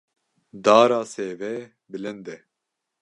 Dara 0.65 1.01
sêvê 1.13 1.55
bilind 1.91 2.25
e. 2.35 2.37